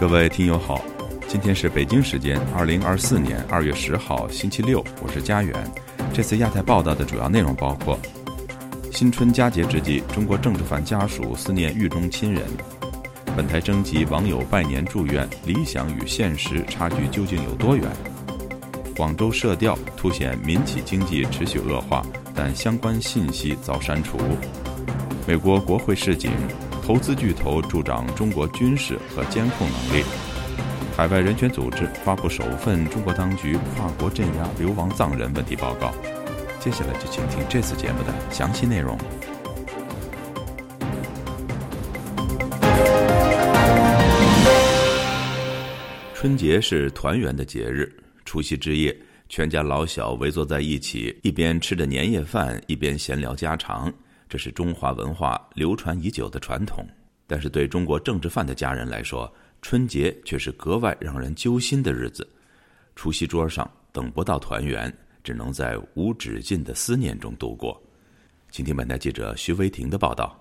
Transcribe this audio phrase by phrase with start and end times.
[0.00, 0.80] 各位听友好，
[1.26, 5.52] 今天是北京时间二零二四年二月十号星期六，我是佳远。
[6.12, 7.98] 这次亚太报道的主要内容包括：
[8.92, 12.44] 新春佳节之际，中国政治犯家属思念狱中亲人；
[13.36, 17.90] 本台征集网友拜年祝愿，理想与现实差距究竟有多远？
[18.96, 22.06] 广州社调凸显民企经济持续恶化，
[22.36, 24.16] 但相关信息遭删除。
[25.26, 26.30] 美国国会示警。
[26.88, 30.02] 投资巨头助长中国军事和监控能力。
[30.96, 35.92] 海外人权组织发布首份中国当局跨国镇压流亡藏人问题报告。
[36.58, 38.96] 接下来就请听这次节目的详细内容。
[46.14, 47.94] 春节是团圆的节日，
[48.24, 48.96] 除夕之夜，
[49.28, 53.92] 全家老小围坐在一起，一边吃着年夜饭，一边闲聊家常。
[54.28, 56.86] 这是中华文化流传已久的传统，
[57.26, 62.28] 但是对中国政治犯的家人来说，春节却是格外让人揪心的日子。
[62.94, 64.92] 除夕桌上等不到团圆，
[65.24, 67.80] 只能在无止境的思念中度过。
[68.50, 70.38] 请听本台记者徐维婷的报道。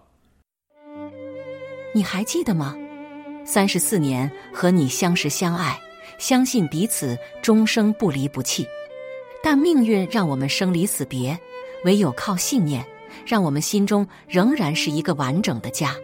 [1.96, 2.76] 你还记得吗？
[3.46, 5.80] 三十四年和你相识相爱，
[6.20, 8.68] 相信彼此终生不离不弃，
[9.42, 11.40] 但命运让我们生离死别，
[11.86, 12.86] 唯有靠信念。
[13.26, 15.96] 让我们心中仍然是一个完整的家。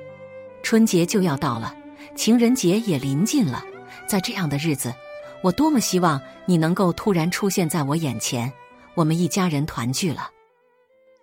[0.61, 1.75] 春节就要到了，
[2.15, 3.63] 情人节也临近了，
[4.07, 4.93] 在这样的日子，
[5.41, 8.51] 我多么希望你能够突然出现在我眼前，
[8.95, 10.29] 我们一家人团聚了。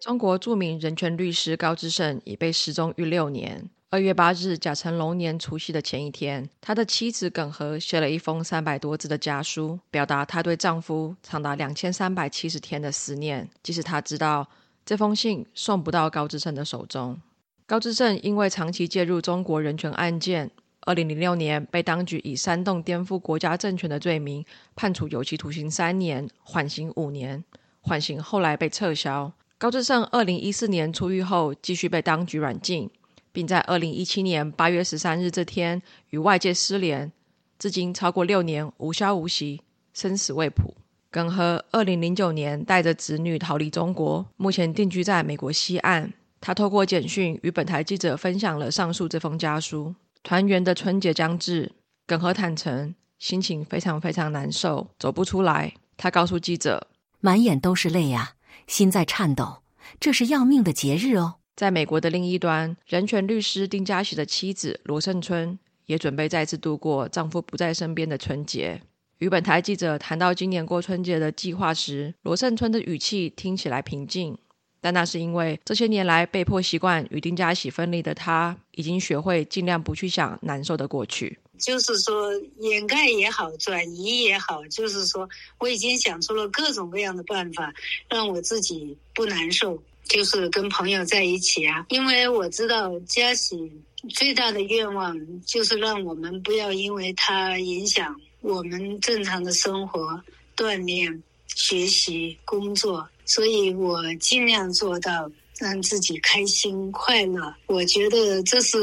[0.00, 3.70] 中国著名人权律师高志胜已被失踪逾六年。
[3.90, 14.46] 二月八日，甲辰龙年除夕的前一天，他的妻子耿和写了一封三百多字的家书，表达她对丈夫长达两千三百七十天的思念，即使她知道。
[14.84, 17.20] 这封信送不到高志胜的手中。
[17.66, 27.44] 高志胜因为长期介入中国人权案件，二零零六年被当局以煽动颠覆国家政权的罪名判处有期徒刑三年，缓刑五年。
[27.82, 29.32] 缓刑后来被撤销。
[29.56, 32.90] 高志胜二零一四年出狱后，继续被当局软禁，
[33.30, 37.12] 并在二零一七年八月十三日这天与外界失联，
[37.58, 40.74] 至今超过六年无消无息，生死未卜。
[41.10, 46.12] 耿和二零零九年带着子女逃离中国，目前定居在美国西岸。
[46.40, 49.94] 他透过简讯与本台记者分享了上述这封家书。
[50.22, 51.72] 团圆的春节将至，
[52.06, 55.74] 耿和坦诚心情非常非常难受，走不出来。
[55.96, 56.86] 他告诉记者
[57.20, 58.34] ：“满眼都是泪啊，
[58.66, 59.58] 心在颤抖。
[59.98, 68.80] 这是要命的节日哦。”在美国的另一端，人权律师丁家喜的妻子罗胜春也准备再次度过丈夫不在身边的春节。
[69.20, 74.34] 与本台记者谈到今年过春节的计划时，罗胜春的语气听起来平静，
[74.80, 81.38] 但那是因为这些年来被迫习惯与丁家喜分离的他，已经学会尽量不去想难受的过去。
[81.58, 87.70] 就是说，掩盖也好，转移也好，就是说，我已经想出了各种各样的办法，
[88.08, 89.78] 让我自己不难受。
[90.04, 93.70] 就是跟朋友在一起啊，因为我知道嘉喜
[94.08, 98.18] 最大的愿望就是让我们不要因为他影响。
[98.40, 100.22] 我们正常的生活、
[100.56, 101.22] 锻炼、
[101.54, 107.54] 学习、工作，所以我尽量做到让自己开心快乐。
[107.66, 108.78] 我觉得这是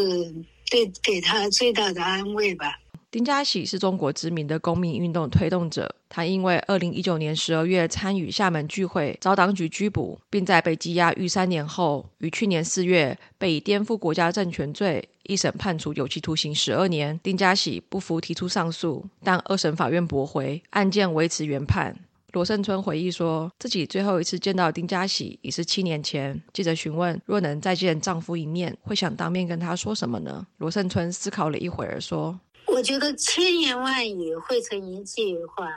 [0.69, 2.79] 对给他最大的安慰吧。
[3.17, 5.91] 丁家喜是中国知名的公民运动推动者。
[6.07, 17.19] 他因为二零一九年十二月参与厦门聚会遭当局拘捕，并在被羁押逾三年后，于去年四月被以颠覆国家政权罪一审判处有期徒刑十二年。
[17.23, 21.97] 丁家喜不服提出上诉，但二审法院驳回，案件维持原判。
[22.33, 26.39] 罗胜春回忆说，自己最后一次见到丁家喜已是七年前。
[26.53, 30.45] 记者询问，若能再见丈夫一面，会想当面跟他说什么呢？
[30.57, 32.39] 罗胜春思考了一会儿说。
[32.77, 35.67] 我觉得千言万语汇成一句话：“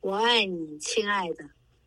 [0.00, 1.44] 我爱你，亲爱的，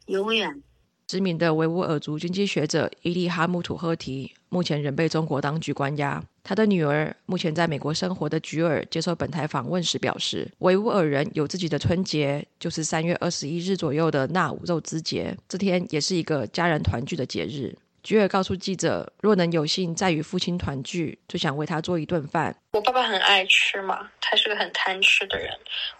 [0.07, 0.61] 永远。”
[1.07, 6.21] 知名的维吾尔族经济学者伊利哈木土赫提目前仍被中国当局关押。
[6.43, 17.73] 他的女儿目前在美国生活的菊儿接受本台访问时表示：“维吾尔人有自己的春节，就是三月二十一日左右的纳吾肉孜节，这天也是一个家人团聚的节日。”
[18.03, 22.53] 菊儿告诉记者：“若能有幸再与父亲团聚，就想为他做一顿饭。
[22.73, 25.49] 我爸爸很爱吃嘛，他是个很贪吃的人。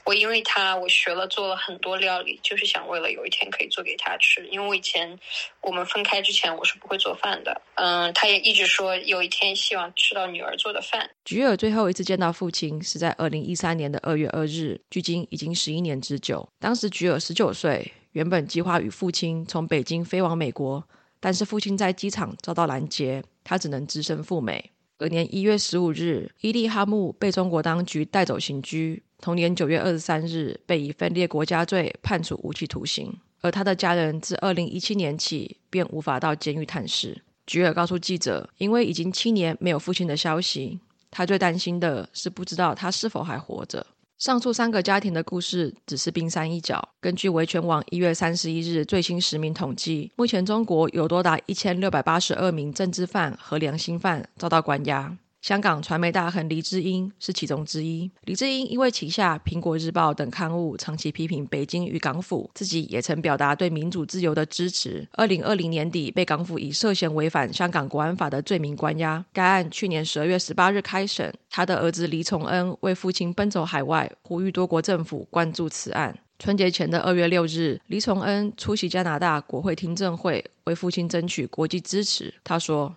[0.03, 4.45] 我因为他，我学了做了很多料理，就是想为了有一天可以做给他吃。
[4.47, 5.17] 因为我以前
[5.61, 7.61] 我们分开之前，我是不会做饭的。
[7.75, 16.49] 嗯，他也一直说有一天希望吃到女儿做的饭。”菊儿最后一次见到父亲是在二零一三年的二月二日，距今已经十一年之久。
[16.59, 20.83] 当时菊儿十九岁，原本计划与父亲从北京飞往美国。
[21.23, 24.71] 但是父亲在机场遭到拦截，他只能只身赴美。
[24.97, 29.01] 隔年一月十五日，伊利哈木被中国当局带走刑拘。
[29.21, 33.17] 同年九月二十三日，被以分裂国家罪判处无期徒刑。
[33.39, 37.23] 而他的家人自二零一七年起便无法到监狱探视。
[37.47, 40.77] 菊尔告诉记者，因为已经七年没有父亲的消息，
[41.09, 43.87] 他最担心的是不知道他是否还活着。
[44.23, 46.81] 上述三个家庭的故事只是冰山一角。
[47.01, 55.13] 根据维权网一月三十一日最新实名统计，目前中国有多达一千六百八十二名政治犯和良心犯遭到关押。
[55.43, 58.09] 香港传媒大亨黎智英是其中之一。
[58.23, 65.05] 黎智英因为旗下《苹果日报》等刊物长期批评北京与港府，自己也曾表达对民主自由的支持。
[65.11, 69.21] 二零二零年底被港府以涉嫌违反香港国安法的罪名关押。
[69.33, 76.17] 该案去年十二月十八日开审，他的儿子黎崇恩为父亲奔走海外，呼吁多国政府关注此案。
[76.39, 82.33] 春节前的二月六日，黎崇恩出席加拿大国会听证会，为父亲争取国际支持。
[82.45, 82.95] 他说。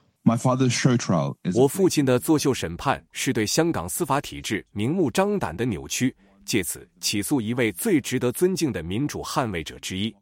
[1.55, 6.13] 我父亲的作秀审判是对香港司法体制明目张胆的扭曲，
[6.45, 10.13] 借此起诉一位最值得尊敬的民主捍卫者之一。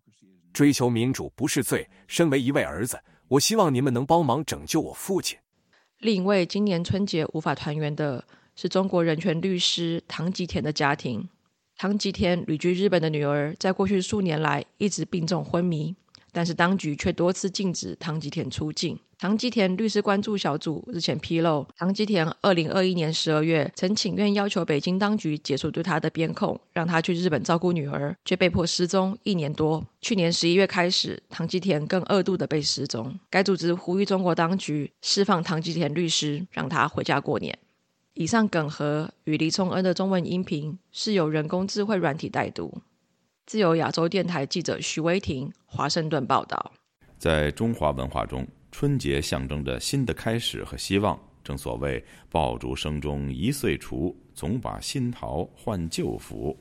[0.53, 1.89] 追求民主不是罪。
[2.07, 5.39] 身为一位儿子，我希望你们能帮忙拯救我父亲。
[6.01, 8.23] 另一位今年春节无法团圆的
[8.57, 11.27] 是中国人权律师唐吉田的家庭。
[11.79, 15.97] 唐吉田旅居日本的女儿在过去数年来一直病重昏迷。
[16.35, 18.99] 但是当局却多次禁止唐吉田出境。
[19.17, 29.83] 唐吉田律师关注小组日前披露，唐吉田二零二一年十二月曾请愿要求北京当局解除对他的边控，让他去日本照顾女儿，却被迫失踪一年多。
[30.03, 33.19] 去年十一月开始，唐吉田更二度的被失踪。
[33.31, 37.57] 该组织呼吁中国当局释放唐吉田律师，让他回家过年。
[38.13, 42.83] 以上梗和与黎聪恩的中文音频是由人工智慧软体代读。
[43.47, 46.73] 自由亚洲电台记者徐威婷华盛顿报道：
[47.19, 51.19] 在中华文化中，春节象征着新的开始和希望。
[51.45, 56.57] 正所谓“爆竹声中一岁除，总把新桃换旧符”。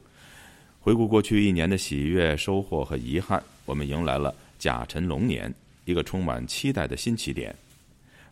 [0.81, 5.51] 回顾过去一年的喜悦、收获和遗憾，我们迎来了甲辰龙年，
[5.85, 7.55] 一个充满期待的新起点。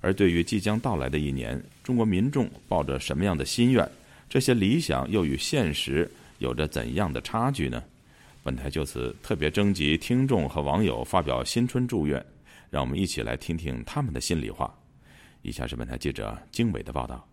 [0.02, 3.90] 而对于即将到来的一年，中国民众抱着什么样的心愿？
[4.30, 7.82] 这些理想又与现实有着怎样的差距呢？
[8.44, 12.26] 本台就此特别征集听众和网友发表新春祝愿，
[12.72, 14.74] 让我们一起来听听他们的心里话。
[15.44, 17.28] 以下是本台记者经纬的报道。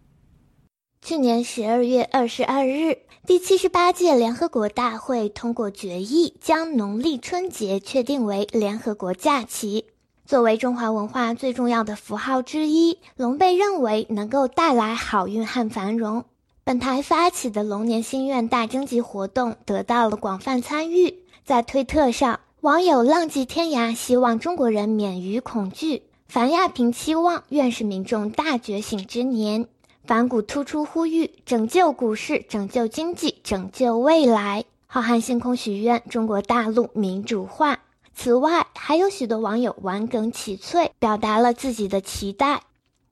[1.01, 9.87] 去年十二月二十二日，第七十八届联合国大会通过决议，将农历春节确定为联合国假期。
[10.27, 16.25] 作为中华文化最重要的符号之一，龙被认为能够带来好运和繁荣。
[16.69, 21.15] 本台发起的龙年心愿大征集活动得到了广泛参与。
[21.43, 29.65] 在推特上，网友浪迹天涯，希望中国人免于恐惧；樊亚平期望愿是民众大觉醒之年；
[30.05, 37.79] 反骨突出呼吁拯救股市、拯救经济、拯救未来；浩瀚星空许愿中国大陆民主化。
[38.15, 42.61] 此外，还有许多网友玩梗起翠，表达了自己的期待。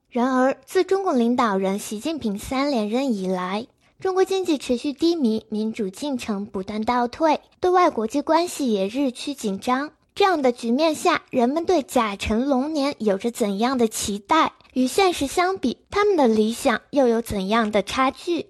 [0.09, 3.67] 然而，自中共领导人习近平三连任以来，
[3.99, 9.91] 中国经济持续低迷，民主进程不断倒退，对外国际关系也日趋紧张。
[10.15, 14.53] 这样的局面下，人们对甲辰龙年有着怎样的期待？
[14.73, 18.47] 与现实相比，他们的理想又有怎样的差距？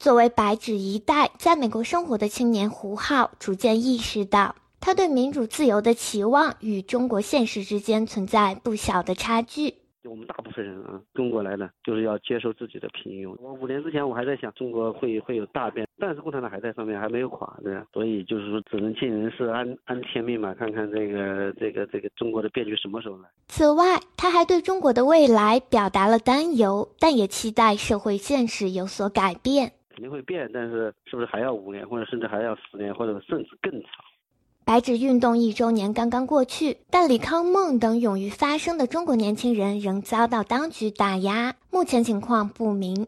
[0.00, 9.76] 作为白纸一代，在美国生活的青年胡浩逐渐意识到，他对民主自由的期望与中国现实之间存在不小的差距。
[10.08, 13.36] 我们大部分人啊，中国来的就是要接受自己的平庸。
[13.40, 17.86] 我五年之前我还在想中国会会有大变，但是共产党还在上面，还没有垮，对吧？
[17.92, 23.28] 所以就是说，只能尽人事，安安天命嘛，看看这个这个这个中国的变局什么时候来。
[23.48, 29.72] 此外，他还对中国的未来表达了担忧，但也期待社会现实有所改变。
[29.90, 33.90] 肯定会变，但是是不是还要五年，或者甚至还要十年，或者甚至更长？
[34.68, 43.06] 白纸运动一周年刚刚过去，但李康梦等勇于发声的中国年轻人仍遭到当局打压，目前情况不明。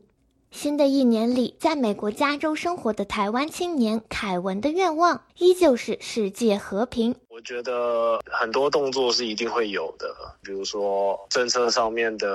[0.51, 7.15] 新的一年里，在美国加州生活的台湾青年凯文的愿望依旧是世界和平。
[7.29, 12.29] 我觉得很多动作是一定会有的，比如说政策上面的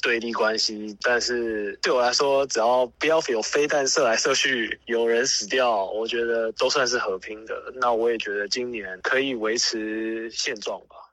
[0.00, 0.96] 对立关系。
[1.02, 7.54] 但是对我来说，只要不要有飞弹射来射去，有人死掉，我觉得都算是和平的。
[7.74, 11.03] 那我也觉得今年可以维持现状吧。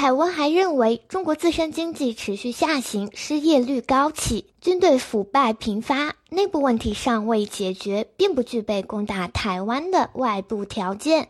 [0.00, 11.28] 凯文还认为，中国自身经济持续下行，失业率高企，军队腐败频发，内部问题尚未解决，并不具备攻打台湾的外部条件。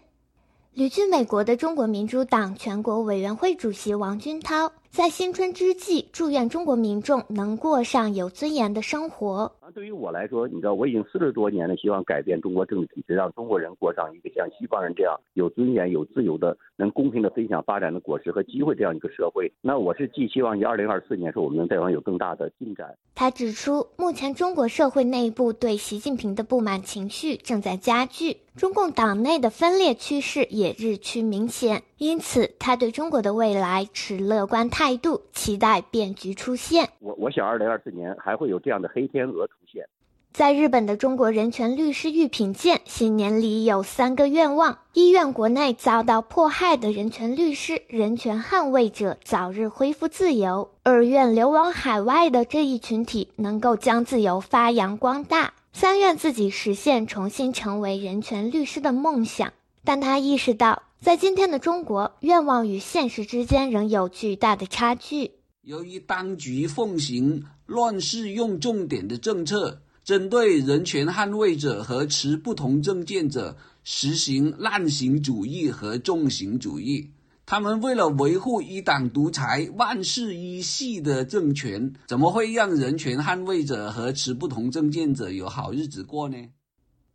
[0.72, 9.50] 旅居美国的中国民主党全国委员会主席王军涛在新春之际，祝愿中国民众能过上有尊严的生活。
[9.70, 19.50] 对于我来说，你知道，我已经四十多年了，希望改变中国政治体制，让中国人过上一个像西方人这样有尊严、有自由的、能公平的分享发展的果实和机会这样一个社会。
[19.60, 22.96] 那我是寄希望于二零二四年，说我们能在往有更大的进展。
[23.14, 28.38] 他指出，目前中国社会内部对习近平的不满情绪正在加剧。
[28.56, 36.88] 中共党内的分裂趋势也日趋明显，因此他对中国的未来持乐观态度，期待变局出现。
[36.98, 39.69] 我我想，二零二四年还会有这样的黑天鹅出现。
[40.32, 55.52] 在日本的中国人权律师玉品健，新年里有三个愿望：一愿国内遭到迫害的人权律师、人权捍卫者早日恢复自由；二愿流亡海外的这一群体能够将自由发扬光大。
[55.72, 59.52] 三愿自己实现重新成为人权律师的梦想，
[59.84, 65.32] 但他意识到，在今天的中国，愿望与现实之间仍有巨大的差距。
[65.62, 77.12] 由于当局奉行乱世用重点的政策，针对人权捍卫者和持不同政见者实行滥刑主义和重刑主义。
[77.46, 86.36] 他们为了维护一党独裁、万世一系的政权，怎么会让人权捍卫者和持不同政见者有好日子过呢？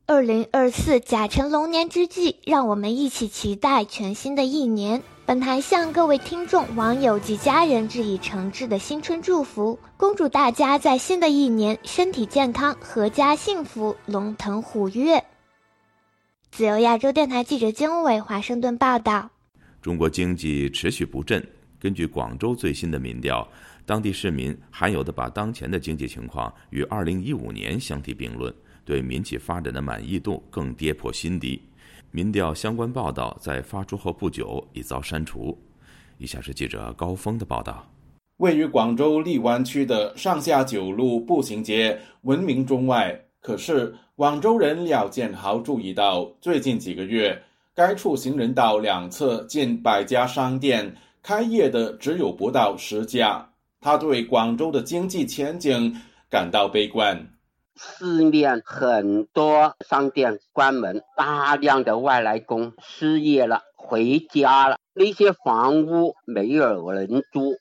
[0.07, 5.01] 二零二四甲辰龙年之际，让我们一起期待全新的一年。
[5.25, 15.23] 本台向各位听众、网友及家人致以诚挚的新春祝福，恭祝大家在新的一年身体健康、阖家幸福、龙腾虎跃。
[16.51, 19.31] 自由亚洲电台记者金伟华盛顿报道。
[19.81, 21.43] 中国经济持续不振。
[21.79, 23.47] 根据广州最新的民调，
[23.87, 28.53] 当地市民罕有的把当前的经济情况与2015年相提并论，
[28.85, 31.61] 对民企发展的满意度更跌破新低。
[32.11, 35.57] 民调相关报道在发出后不久已遭删除。
[36.17, 37.85] 以下是记者高峰的报道：
[38.37, 47.41] 位于广州荔湾区的上下九路步行街闻名中外，可是广州人廖建豪注意到，最近几个月。
[47.73, 53.45] 该处行人道两侧近百家商店，开业的只有不到十家。
[53.81, 55.93] 他对广州的经济前景
[56.29, 57.21] 感到悲观。
[57.77, 64.77] 市面很多商店关门，大量的外来工失业了，回家了。
[64.93, 67.55] 那些房屋没有人租。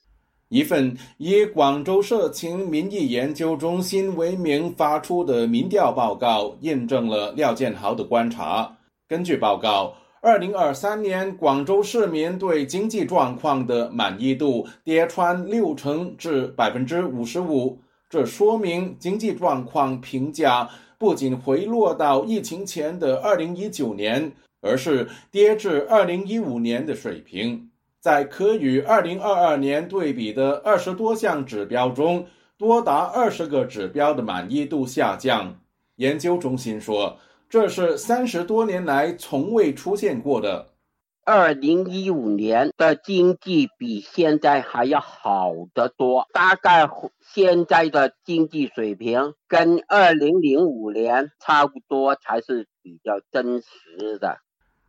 [0.48, 8.76] 一份以广州社情民意研究中心为名发出的民调报告，印证了廖建豪的观察。
[9.08, 9.94] 根据报告。
[10.22, 17.78] 二零二三年，广州市民对经济状况的满意度跌穿六成至百分之五十五，
[18.14, 24.30] 这说明经济状况评价不仅回落到疫情前的二零一九年，
[24.60, 27.68] 而是跌至二零一五年的水平。
[27.98, 32.24] 在可与二零二二年对比的二十多项指标中，
[32.56, 35.52] 多达二十个指标的满意度下降。
[35.96, 37.18] 研究中心说。
[37.50, 40.66] 这是三十多年来从未出现过的。
[41.26, 46.86] 二零一五年的经济比现在还要好得多，大概
[47.32, 54.38] 现在的经济水平跟二零零五年差不多才是比较真实的。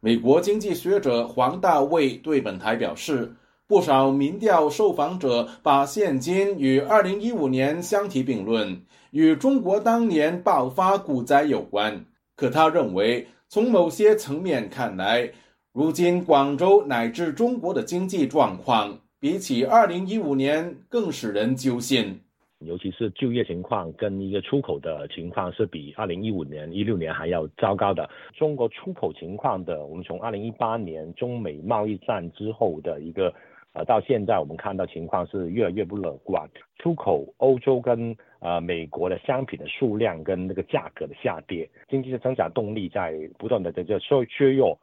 [0.01, 3.33] 美国经济学者黄大卫对本台表示，
[3.65, 12.05] 不少民调受访者把现今与二零一五年相提并论，与中国当年爆发股灾有关。
[12.35, 15.31] 可他认为，从某些层面看来，
[15.75, 22.17] 如今广州乃至中国的经济状况，比起二零一五年更使人揪心。
[22.59, 28.09] 尤其是就业情况跟一个出口的情况，是比二零一五年、一六年还要糟糕的。
[28.33, 33.33] 中国出口情况的，我们从二零一八年中美贸易战之后的一个。
[33.73, 44.79] 呃，到现在我们看到情况是越来越不乐观，出口欧洲跟呃美国的商品的数量跟那个价格的下跌，经济的增长动力在不断的在这削削弱。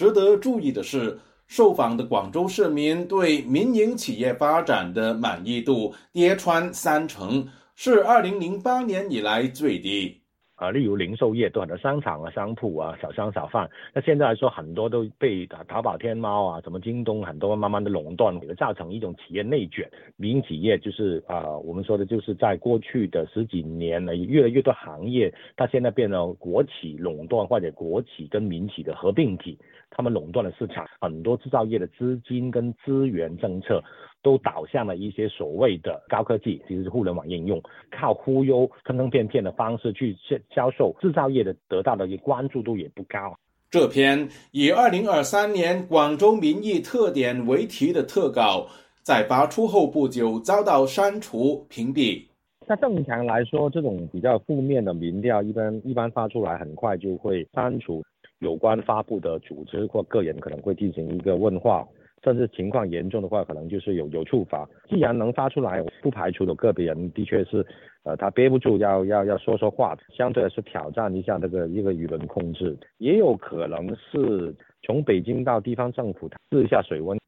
[0.00, 10.22] 值得注意的是，受访的广州市民对民营企业发展的满意度跌穿三成，是二零零八年以来最低。
[10.60, 19.90] 啊，例如零售业，都很多商场啊、商铺啊、小商小贩，那现在来说，很多都被淘宝、天猫啊、什么京东，很多慢慢的垄断，给造成一种企业内卷。
[20.16, 33.82] 民营企业就是啊，我们说的就是在过去的十几年呢，越来越多行业，它现在变成国企垄断或者国企跟民企的合并体，他们垄断了市场，很多制造业的资金跟资源政策。
[34.22, 43.36] 都导向了一些所谓的高科技，其实是互联网应用，靠忽悠、坑坑骗骗的方式去销销售，制造业的得到的一个关注度也不高。
[43.70, 48.66] 这篇以“二零二三年广州民意特点”为题的特稿，
[49.02, 52.26] 在发出后不久遭到删除屏蔽。
[52.66, 58.02] 那正常来说，这种比较负面的民调，一般一般发出来很快就会删除。
[58.40, 61.86] 有关发布的组织或个人可能会进行一个问话，
[62.22, 64.68] 甚至情况严重的话，可能就是有有处罚。
[64.88, 67.64] 既然能发出来，不排除有个别人的确是，
[68.02, 77.18] 呃，他憋不住要要要说说话，相对来说挑战一下这个一个舆论控制，也有可能是从北京到地方政府试一下水温。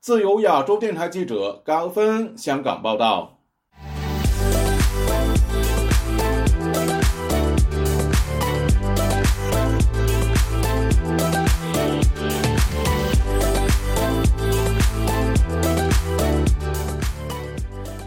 [0.00, 3.38] 自由亚洲电台记者高分香港报道。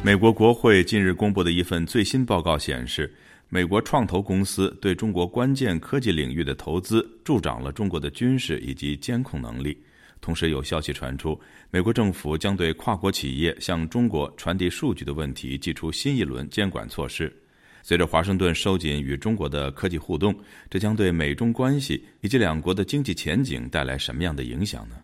[0.06, 3.12] 美国国会近日公布的一份最新报告显示，
[3.50, 9.76] 美国创投公司对中国关键科技领域的投资助长了中国的军事以及监控能力。
[10.22, 17.36] 同时，有消息传出，美国政府将对跨国企业向中国传递数据的问题寄出新一轮监管措施。
[17.82, 20.36] 随着华盛顿收紧与中国的科技互动，
[20.70, 24.98] 这将对美中关系以及两国的经济前景带来什么样的影响呢？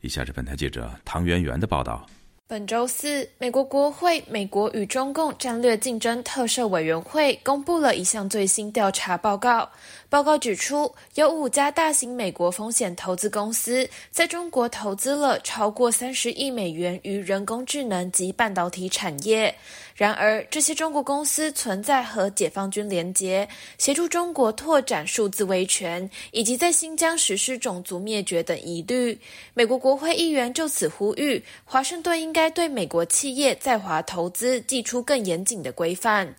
[0.00, 2.04] 以下是本台记者唐媛媛的报道。
[2.46, 9.70] 本周四，美国国会美国与中共战略竞争特设委员会公布了一项最新调查报告。
[10.14, 19.52] 报告指出，有五家大型美国风险投资公司在中国投资了超过三十亿美元于人工智能及半导体产业。
[19.96, 29.18] 然而，这些中国公司存在和解放军连结、协助中国拓展数字威权，以及在新疆实施种族灭绝等疑虑。
[29.52, 36.32] 美国国会议员就此呼吁，华盛顿应该对美国企业在华投资寄出更严谨的规范。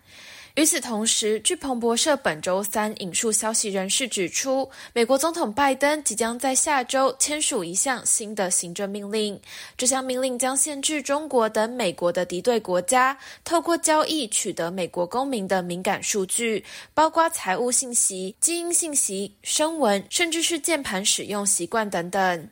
[0.56, 9.38] 与此同时，据彭博社本周三引述消息人士指出，美国总统拜登即将在下周签署一项新的行政命令。
[9.76, 22.48] 这项命令将限制中国等美国的敌对国家透过交易取得美国公民的敏感数据，包括财务信息、基因信息、声纹，甚至是键盘使用习惯等等。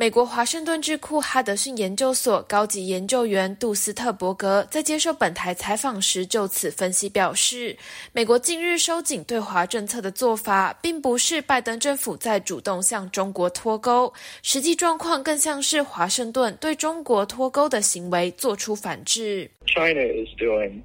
[0.00, 7.76] 美国华盛顿智库哈德逊研究所高级研究员杜斯特伯格在接受本台采访时就此分析表示，
[8.14, 14.10] 美国近日收紧对华政策的做法，并不是拜登政府在主动向中国脱钩，
[14.42, 19.50] 实际状况更像是华盛顿对中国脱钩的行为做出反制。
[19.66, 20.80] China is doing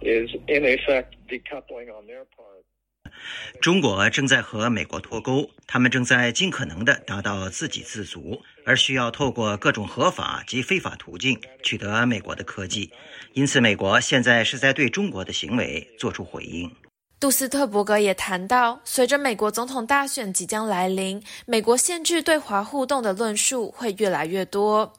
[0.00, 2.46] is in effect decoupling on their part.
[3.60, 12.88] 中国正在和美国脱钩，他们正在尽可能地达到自给自足，而需要透过各种合法及非法途径取得美国的科技。
[13.32, 16.70] 因此，美国现在是在对中国的行为做出回应。
[17.18, 24.92] 杜斯特伯格也谈到，随着美国总统大选即将来临，美国限制对华互动的论述会越来越多。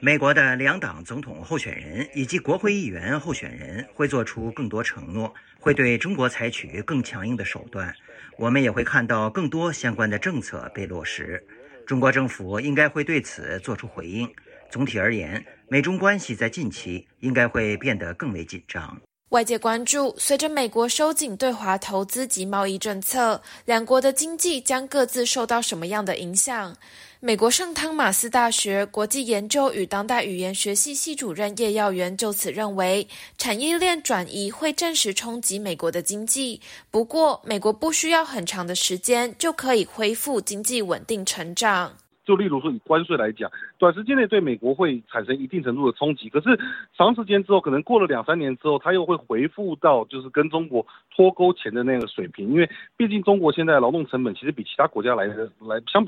[0.00, 7.94] 美国的两党总统候选人以及国会议员候选人会做出更多承诺，会对中国采取更强硬的手段。
[8.36, 11.44] 我们也会看到更多相关的政策被落实。
[11.86, 14.28] 中国政府应该会对此做出回应。
[14.70, 19.00] 总体而言，美中关系在近期应该会变得更为紧张。
[19.30, 26.76] 外界关注，随着美国收紧对华投资及贸易政策，两国的经济将各自受到什么样的影响？
[27.18, 36.60] 美国圣汤马斯大学国际研究与当代语言学系系主任叶耀元就此认为，产业链转移会暂时冲击美国的经济，
[36.90, 41.96] 不过美国不需要很长的时间就可以恢复经济稳定成长。
[42.24, 46.58] 就例如说以关税来讲，短时间内对美国会产生一定程度的冲击，可是
[46.96, 56.02] 长时间之后，可能过了两三年之后，它又会回复到就是跟中国脱钩前的那个水平，因为毕竟中国现在劳动成本其实比其他国家来的来相比。